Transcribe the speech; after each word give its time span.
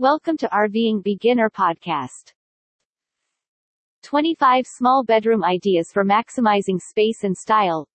Welcome 0.00 0.38
to 0.38 0.48
RVing 0.48 1.04
Beginner 1.04 1.50
Podcast. 1.50 2.32
25 4.02 4.66
small 4.66 5.04
bedroom 5.04 5.44
ideas 5.44 5.92
for 5.92 6.06
maximizing 6.06 6.80
space 6.80 7.22
and 7.22 7.36
style. 7.36 7.86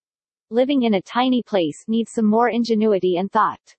Living 0.52 0.84
in 0.84 0.94
a 0.94 1.02
tiny 1.02 1.42
place 1.42 1.84
needs 1.88 2.12
some 2.12 2.28
more 2.28 2.50
ingenuity 2.50 3.18
and 3.18 3.32
thought. 3.32 3.76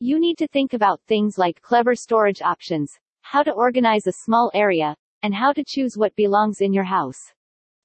You 0.00 0.18
need 0.18 0.38
to 0.38 0.48
think 0.48 0.72
about 0.72 1.00
things 1.06 1.38
like 1.38 1.62
clever 1.62 1.94
storage 1.94 2.42
options, 2.42 2.98
how 3.22 3.44
to 3.44 3.52
organize 3.52 4.08
a 4.08 4.12
small 4.24 4.50
area, 4.54 4.96
and 5.22 5.32
how 5.32 5.52
to 5.52 5.62
choose 5.64 5.96
what 5.96 6.16
belongs 6.16 6.60
in 6.60 6.72
your 6.72 6.82
house. 6.82 7.32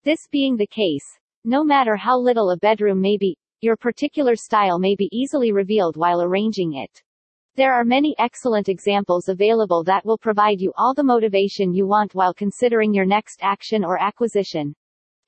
This 0.03 0.27
being 0.31 0.57
the 0.57 0.65
case, 0.65 1.19
no 1.45 1.63
matter 1.63 1.95
how 1.95 2.17
little 2.17 2.49
a 2.49 2.57
bedroom 2.57 2.99
may 2.99 3.17
be, 3.17 3.37
your 3.61 3.77
particular 3.77 4.35
style 4.35 4.79
may 4.79 4.95
be 4.95 5.07
easily 5.11 5.51
revealed 5.51 5.97
while 5.97 6.19
arranging 6.19 6.73
it. 6.73 7.03
There 7.55 7.75
are 7.75 7.85
many 7.85 8.15
excellent 8.17 8.67
examples 8.67 9.29
available 9.29 9.83
that 9.83 10.03
will 10.03 10.17
provide 10.17 10.59
you 10.59 10.73
all 10.75 10.95
the 10.95 11.03
motivation 11.03 11.71
you 11.71 11.85
want 11.85 12.15
while 12.15 12.33
considering 12.33 12.95
your 12.95 13.05
next 13.05 13.41
action 13.43 13.85
or 13.85 14.01
acquisition. 14.01 14.73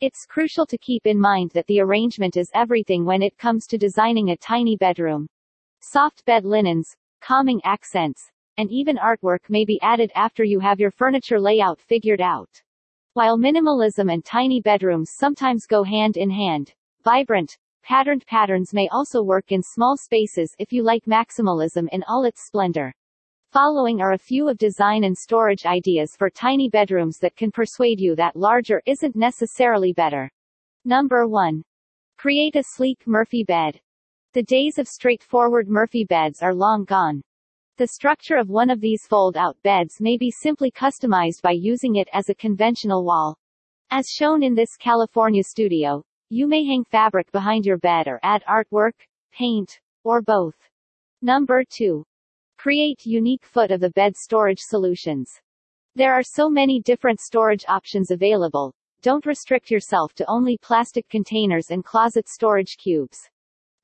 It's 0.01 0.25
crucial 0.25 0.65
to 0.65 0.77
keep 0.79 1.05
in 1.05 1.19
mind 1.19 1.51
that 1.51 1.67
the 1.67 1.81
arrangement 1.81 2.35
is 2.35 2.49
everything 2.55 3.05
when 3.05 3.21
it 3.21 3.37
comes 3.37 3.67
to 3.67 3.77
designing 3.77 4.31
a 4.31 4.37
tiny 4.37 4.75
bedroom. 4.75 5.27
Soft 5.81 6.25
bed 6.25 6.45
linens, 6.45 6.95
calming 7.21 7.61
accents, 7.63 8.31
and 8.57 8.71
even 8.71 8.97
artwork 8.97 9.47
may 9.47 9.63
be 9.63 9.79
added 9.83 10.11
after 10.15 10.43
you 10.43 10.59
have 10.59 10.79
your 10.79 10.89
furniture 10.89 11.39
layout 11.39 11.79
figured 11.79 12.21
out. 12.21 12.49
While 13.13 13.37
minimalism 13.37 14.11
and 14.11 14.25
tiny 14.25 14.61
bedrooms 14.61 15.11
sometimes 15.11 15.67
go 15.67 15.83
hand 15.83 16.17
in 16.17 16.31
hand, 16.31 16.73
vibrant, 17.03 17.55
Patterned 17.87 18.25
patterns 18.25 18.73
may 18.73 18.87
also 18.91 19.21
work 19.21 19.51
in 19.51 19.61
small 19.61 19.95
spaces 19.95 20.55
if 20.57 20.73
you 20.73 20.81
like 20.81 21.05
maximalism 21.05 21.87
in 21.91 22.03
all 22.07 22.23
its 22.23 22.43
splendor. 22.47 22.91
Following 23.51 24.01
are 24.01 24.13
a 24.13 24.17
few 24.17 24.49
of 24.49 24.57
design 24.57 25.03
and 25.03 25.15
storage 25.15 25.67
ideas 25.67 26.15
for 26.17 26.31
tiny 26.31 26.67
bedrooms 26.67 27.19
that 27.19 27.35
can 27.35 27.51
persuade 27.51 27.99
you 27.99 28.15
that 28.15 28.35
larger 28.35 28.81
isn't 28.87 29.15
necessarily 29.15 29.93
better. 29.93 30.31
Number 30.83 31.27
1. 31.27 31.61
Create 32.17 32.55
a 32.55 32.63
sleek 32.63 33.05
Murphy 33.05 33.43
bed. 33.43 33.79
The 34.33 34.41
days 34.41 34.79
of 34.79 34.87
straightforward 34.87 35.69
Murphy 35.69 36.05
beds 36.05 36.41
are 36.41 36.55
long 36.55 36.85
gone. 36.85 37.21
The 37.77 37.85
structure 37.85 38.37
of 38.37 38.49
one 38.49 38.71
of 38.71 38.81
these 38.81 39.05
fold-out 39.05 39.57
beds 39.61 40.01
may 40.01 40.17
be 40.17 40.31
simply 40.31 40.71
customized 40.71 41.43
by 41.43 41.51
using 41.51 41.97
it 41.97 42.07
as 42.13 42.29
a 42.29 42.35
conventional 42.35 43.05
wall. 43.05 43.37
As 43.91 44.09
shown 44.09 44.41
in 44.41 44.55
this 44.55 44.75
California 44.75 45.43
studio, 45.43 46.03
you 46.29 46.47
may 46.47 46.65
hang 46.65 46.83
fabric 46.83 47.31
behind 47.31 47.65
your 47.65 47.77
bed 47.77 48.07
or 48.07 48.19
add 48.23 48.43
artwork, 48.49 48.93
paint, 49.31 49.79
or 50.03 50.21
both. 50.21 50.55
Number 51.21 51.63
2. 51.63 52.03
Create 52.57 53.05
unique 53.05 53.45
foot 53.45 53.71
of 53.71 53.79
the 53.79 53.91
bed 53.91 54.15
storage 54.15 54.59
solutions. 54.59 55.31
There 55.95 56.13
are 56.13 56.23
so 56.23 56.49
many 56.49 56.81
different 56.81 57.19
storage 57.19 57.63
options 57.67 58.11
available. 58.11 58.73
Don't 59.01 59.25
restrict 59.25 59.69
yourself 59.69 60.13
to 60.15 60.29
only 60.29 60.57
plastic 60.57 61.07
containers 61.09 61.69
and 61.69 61.85
closet 61.85 62.27
storage 62.27 62.75
cubes. 62.77 63.29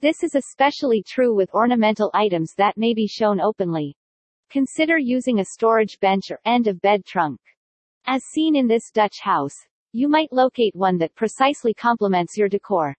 This 0.01 0.23
is 0.23 0.33
especially 0.33 1.03
true 1.03 1.35
with 1.35 1.53
ornamental 1.53 2.09
items 2.13 2.55
that 2.57 2.75
may 2.75 2.95
be 2.95 3.05
shown 3.05 3.39
openly. 3.39 3.95
Consider 4.49 4.97
using 4.97 5.39
a 5.39 5.45
storage 5.45 5.99
bench 5.99 6.31
or 6.31 6.39
end 6.43 6.65
of 6.65 6.81
bed 6.81 7.05
trunk. 7.05 7.39
As 8.07 8.23
seen 8.23 8.55
in 8.55 8.67
this 8.67 8.89
Dutch 8.89 9.19
house, 9.19 9.67
you 9.93 10.07
might 10.07 10.31
locate 10.31 10.75
one 10.75 10.97
that 10.99 11.15
precisely 11.15 11.73
complements 11.73 12.37
your 12.37 12.47
decor. 12.47 12.95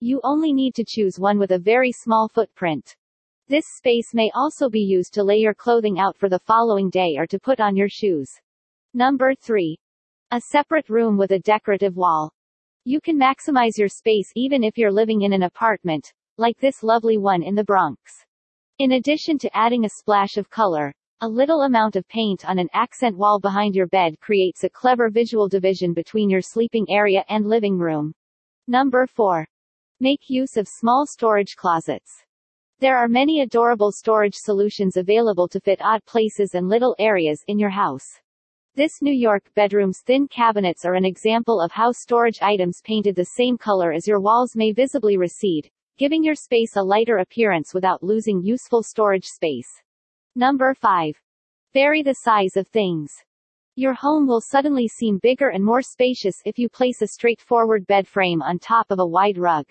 You 0.00 0.20
only 0.24 0.52
need 0.52 0.74
to 0.74 0.84
choose 0.86 1.18
one 1.18 1.38
with 1.38 1.52
a 1.52 1.58
very 1.58 1.90
small 1.90 2.28
footprint. 2.28 2.94
This 3.48 3.64
space 3.76 4.12
may 4.12 4.30
also 4.34 4.68
be 4.68 4.80
used 4.80 5.14
to 5.14 5.24
lay 5.24 5.36
your 5.36 5.54
clothing 5.54 5.98
out 5.98 6.18
for 6.18 6.28
the 6.28 6.38
following 6.38 6.90
day 6.90 7.16
or 7.16 7.26
to 7.26 7.38
put 7.38 7.60
on 7.60 7.76
your 7.76 7.88
shoes. 7.88 8.30
Number 8.92 9.34
3. 9.34 9.78
A 10.32 10.40
separate 10.40 10.88
room 10.90 11.16
with 11.16 11.30
a 11.30 11.38
decorative 11.38 11.96
wall. 11.96 12.30
You 12.84 13.00
can 13.00 13.18
maximize 13.18 13.78
your 13.78 13.88
space 13.88 14.30
even 14.34 14.62
if 14.62 14.76
you're 14.76 14.92
living 14.92 15.22
in 15.22 15.32
an 15.32 15.44
apartment, 15.44 16.12
like 16.36 16.58
this 16.58 16.82
lovely 16.82 17.16
one 17.16 17.42
in 17.42 17.54
the 17.54 17.64
Bronx. 17.64 18.00
In 18.78 18.92
addition 18.92 19.38
to 19.38 19.56
adding 19.56 19.84
a 19.84 19.90
splash 19.90 20.36
of 20.36 20.50
color, 20.50 20.92
a 21.24 21.26
little 21.26 21.62
amount 21.62 21.96
of 21.96 22.06
paint 22.06 22.44
on 22.44 22.58
an 22.58 22.68
accent 22.74 23.16
wall 23.16 23.40
behind 23.40 23.74
your 23.74 23.86
bed 23.86 24.20
creates 24.20 24.62
a 24.62 24.68
clever 24.68 25.08
visual 25.08 25.48
division 25.48 25.94
between 25.94 26.28
your 26.28 26.42
sleeping 26.42 26.84
area 26.90 27.24
and 27.30 27.46
living 27.46 27.78
room. 27.78 28.12
Number 28.68 29.06
4. 29.06 29.46
Make 30.00 30.28
use 30.28 30.58
of 30.58 30.68
small 30.68 31.06
storage 31.06 31.56
closets. 31.56 32.12
There 32.80 32.98
are 32.98 33.08
many 33.08 33.40
adorable 33.40 33.90
storage 33.90 34.34
solutions 34.34 34.98
available 34.98 35.48
to 35.48 35.60
fit 35.60 35.80
odd 35.80 36.04
places 36.04 36.54
and 36.54 36.68
little 36.68 36.94
areas 36.98 37.42
in 37.48 37.58
your 37.58 37.70
house. 37.70 38.20
This 38.74 39.00
New 39.00 39.14
York 39.14 39.50
bedroom's 39.56 40.02
thin 40.04 40.28
cabinets 40.28 40.84
are 40.84 40.94
an 40.94 41.06
example 41.06 41.58
of 41.58 41.72
how 41.72 41.92
storage 41.92 42.42
items 42.42 42.82
painted 42.84 43.16
the 43.16 43.30
same 43.34 43.56
color 43.56 43.94
as 43.94 44.06
your 44.06 44.20
walls 44.20 44.54
may 44.54 44.72
visibly 44.72 45.16
recede, 45.16 45.70
giving 45.96 46.22
your 46.22 46.34
space 46.34 46.76
a 46.76 46.82
lighter 46.82 47.16
appearance 47.16 47.72
without 47.72 48.02
losing 48.02 48.42
useful 48.42 48.82
storage 48.82 49.24
space. 49.24 49.70
Number 50.36 50.74
5. 50.74 51.14
Vary 51.74 52.02
the 52.02 52.14
size 52.14 52.56
of 52.56 52.66
things. 52.66 53.12
Your 53.76 53.94
home 53.94 54.26
will 54.26 54.40
suddenly 54.40 54.88
seem 54.88 55.20
bigger 55.22 55.50
and 55.50 55.64
more 55.64 55.80
spacious 55.80 56.42
if 56.44 56.58
you 56.58 56.68
place 56.68 57.02
a 57.02 57.06
straightforward 57.06 57.86
bed 57.86 58.08
frame 58.08 58.42
on 58.42 58.58
top 58.58 58.90
of 58.90 58.98
a 58.98 59.06
wide 59.06 59.38
rug. 59.38 59.64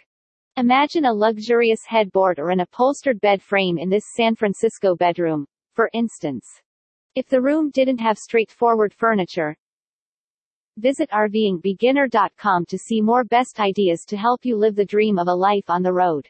Imagine 0.55 1.03
a 1.03 1.13
luxurious 1.13 1.81
headboard 1.85 2.39
or 2.39 2.49
an 2.49 2.61
upholstered 2.61 3.19
bed 3.19 3.41
frame 3.41 3.77
in 3.77 3.89
this 3.89 4.05
San 4.15 4.35
Francisco 4.35 4.95
bedroom, 4.95 5.45
for 5.73 5.89
instance. 5.91 6.47
If 7.13 7.27
the 7.27 7.41
room 7.41 7.69
didn't 7.69 7.99
have 7.99 8.17
straightforward 8.17 8.93
furniture, 8.93 9.57
visit 10.77 11.09
RVingBeginner.com 11.09 12.67
to 12.67 12.77
see 12.77 13.01
more 13.01 13.25
best 13.25 13.59
ideas 13.59 14.05
to 14.05 14.15
help 14.15 14.45
you 14.45 14.55
live 14.55 14.75
the 14.75 14.85
dream 14.85 15.19
of 15.19 15.27
a 15.27 15.35
life 15.35 15.69
on 15.69 15.83
the 15.83 15.91
road. 15.91 16.29